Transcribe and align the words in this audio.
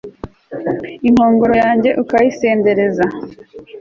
inkongoro 1.07 1.53
yanjye 1.63 1.89
ukayisendereza 2.01 3.05